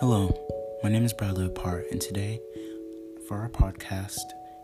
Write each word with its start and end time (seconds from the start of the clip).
Hello, 0.00 0.34
my 0.82 0.88
name 0.88 1.04
is 1.04 1.12
Bradley 1.12 1.46
Opara, 1.46 1.82
and 1.92 2.00
today, 2.00 2.40
for 3.28 3.36
our 3.36 3.50
podcast, 3.50 4.16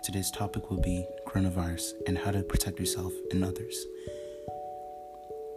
today's 0.02 0.30
topic 0.30 0.70
will 0.70 0.80
be 0.80 1.04
coronavirus 1.28 1.92
and 2.06 2.16
how 2.16 2.30
to 2.30 2.42
protect 2.42 2.80
yourself 2.80 3.12
and 3.30 3.44
others. 3.44 3.84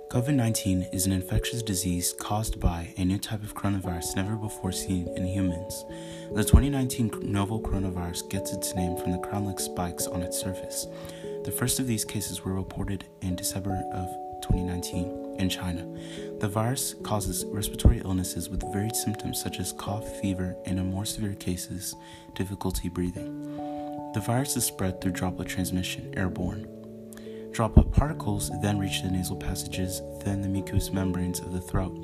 COVID 0.10 0.34
19 0.34 0.90
is 0.92 1.06
an 1.06 1.14
infectious 1.14 1.64
disease 1.64 2.14
caused 2.20 2.60
by 2.60 2.94
a 2.98 3.06
new 3.06 3.18
type 3.18 3.42
of 3.42 3.56
coronavirus 3.56 4.18
never 4.18 4.36
before 4.36 4.74
seen 4.74 5.08
in 5.16 5.26
humans. 5.26 5.86
The 6.36 6.44
2019 6.44 7.32
novel 7.32 7.62
coronavirus 7.62 8.30
gets 8.30 8.52
its 8.52 8.76
name 8.76 8.98
from 8.98 9.14
the 9.14 9.20
crown 9.20 9.46
like 9.46 9.62
spikes 9.62 10.08
on 10.08 10.22
its 10.24 10.38
surface. 10.38 10.88
The 11.46 11.56
first 11.58 11.80
of 11.80 11.88
these 11.88 12.04
cases 12.04 12.44
were 12.44 12.54
reported 12.54 13.06
in 13.22 13.38
December 13.38 13.82
of 13.94 14.10
2019 14.42 15.29
in 15.40 15.50
China. 15.50 15.88
The 16.40 16.48
virus 16.48 16.96
causes 17.04 17.46
respiratory 17.48 18.02
illnesses 18.04 18.50
with 18.50 18.72
varied 18.72 18.96
symptoms 18.96 19.42
such 19.42 19.60
as 19.60 19.74
cough, 19.74 20.08
fever, 20.22 20.56
and 20.66 20.78
in 20.78 20.92
more 20.92 21.06
severe 21.06 21.34
cases, 21.34 21.96
difficulty 22.36 22.90
breathing. 22.90 23.56
The 24.14 24.22
virus 24.22 24.56
is 24.56 24.66
spread 24.66 25.02
through 25.02 25.14
droplet 25.14 25.48
transmission, 25.48 26.14
airborne. 26.16 26.68
Droplet 27.52 27.92
particles 27.92 28.52
then 28.62 28.78
reach 28.78 29.02
the 29.02 29.10
nasal 29.10 29.36
passages, 29.36 30.02
then 30.24 30.42
the 30.42 30.48
mucous 30.48 30.92
membranes 30.92 31.40
of 31.40 31.52
the 31.52 31.62
throat. 31.62 31.96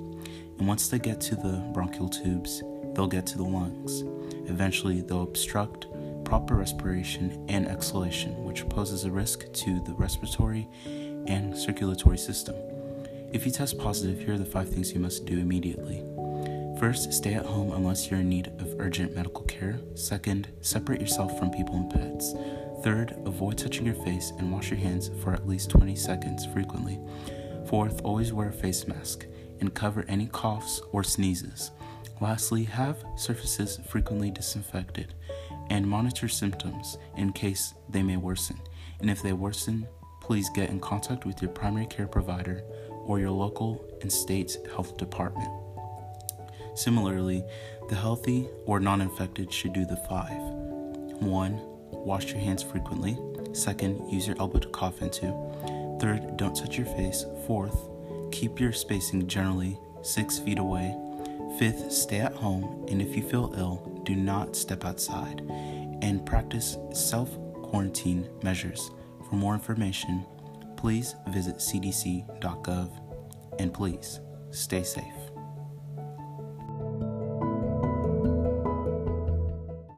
And 0.58 0.68
once 0.68 0.88
they 0.88 1.00
get 1.00 1.22
to 1.22 1.36
the 1.36 1.64
bronchial 1.74 2.10
tubes, 2.10 2.64
they'll 2.94 3.08
get 3.08 3.26
to 3.28 3.38
the 3.38 3.44
lungs. 3.44 4.04
Eventually, 4.50 5.02
they'll 5.02 5.24
obstruct 5.24 5.88
proper 6.24 6.56
respiration 6.56 7.46
and 7.50 7.68
exhalation, 7.68 8.44
which 8.44 8.68
poses 8.70 9.06
a 9.06 9.12
risk 9.12 9.52
to 9.54 9.80
the 9.82 9.94
respiratory 9.94 10.68
and 11.28 11.56
circulatory 11.58 12.18
system. 12.18 12.56
If 13.36 13.46
you 13.46 13.52
test 13.52 13.78
positive, 13.78 14.20
here 14.20 14.36
are 14.36 14.38
the 14.38 14.46
five 14.46 14.70
things 14.70 14.94
you 14.94 15.00
must 15.02 15.26
do 15.26 15.38
immediately. 15.40 16.06
First, 16.80 17.12
stay 17.12 17.34
at 17.34 17.46
home 17.46 17.74
unless 17.74 18.10
you're 18.10 18.22
in 18.22 18.30
need 18.30 18.48
of 18.60 18.74
urgent 18.80 19.14
medical 19.14 19.44
care. 19.44 19.78
Second, 19.94 20.48
separate 20.62 21.02
yourself 21.02 21.38
from 21.38 21.52
people 21.52 21.76
and 21.76 21.90
pets. 21.90 22.34
Third, 22.82 23.14
avoid 23.26 23.58
touching 23.58 23.86
your 23.86 24.02
face 24.06 24.32
and 24.40 24.54
wash 24.54 24.70
your 24.70 24.80
hands 24.80 25.12
for 25.22 25.34
at 25.34 25.46
least 25.46 25.70
20 25.70 25.98
seconds 25.98 26.46
frequently. 26.46 26.98
Fourth, 27.68 28.00
always 28.06 28.32
wear 28.32 28.48
a 28.48 28.54
face 28.54 28.88
mask 28.88 29.26
and 29.60 29.74
cover 29.74 30.06
any 30.08 30.28
coughs 30.28 30.82
or 30.94 31.04
sneezes. 31.04 31.72
Lastly, 32.22 32.64
have 32.64 33.04
surfaces 33.18 33.82
frequently 33.86 34.32
disinfected 34.32 35.14
and 35.70 35.86
monitor 35.86 36.30
symptoms 36.30 36.98
in 37.18 37.34
case 37.34 37.74
they 37.90 38.02
may 38.02 38.16
worsen. 38.16 38.62
And 39.02 39.10
if 39.10 39.22
they 39.22 39.34
worsen, 39.34 39.90
please 40.22 40.50
get 40.52 40.70
in 40.70 40.80
contact 40.80 41.26
with 41.26 41.42
your 41.42 41.52
primary 41.52 41.86
care 41.86 42.08
provider 42.08 42.64
or 43.06 43.20
your 43.20 43.32
local 43.32 43.86
and 44.02 44.12
state 44.12 44.58
health 44.74 44.98
department. 44.98 45.50
Similarly, 46.76 47.44
the 47.90 47.96
healthy 47.96 48.48
or 48.66 48.80
non 48.80 49.02
infected 49.02 49.52
should 49.52 49.74
do 49.74 49.86
the 49.86 49.96
five 50.10 50.42
1. 51.22 51.62
Wash 51.92 52.32
your 52.32 52.40
hands 52.40 52.62
frequently. 52.62 53.18
Second, 53.54 54.12
use 54.12 54.28
your 54.28 54.38
elbow 54.40 54.60
to 54.60 54.68
cough 54.70 55.02
into. 55.02 55.34
Third, 56.00 56.38
don't 56.38 56.56
touch 56.56 56.78
your 56.78 56.88
face. 56.88 57.26
Fourth, 57.48 57.90
keep 58.32 58.60
your 58.60 58.74
spacing 58.74 59.28
generally 59.28 59.80
six 60.02 60.38
feet 60.38 60.60
away. 60.60 60.96
Fifth, 61.58 61.92
stay 61.92 62.20
at 62.20 62.34
home, 62.34 62.86
and 62.90 63.02
if 63.02 63.16
you 63.16 63.24
feel 63.24 63.54
ill, 63.58 64.02
do 64.04 64.14
not 64.16 64.56
step 64.56 64.84
outside. 64.84 65.42
And 66.02 66.26
practice 66.26 66.78
self 66.94 67.30
quarantine 67.64 68.30
measures. 68.44 68.92
For 69.30 69.36
more 69.36 69.54
information, 69.54 70.26
please 70.86 71.16
visit 71.30 71.56
cdc.gov 71.56 72.92
and 73.58 73.74
please 73.74 74.20
stay 74.52 74.84
safe. 74.84 75.15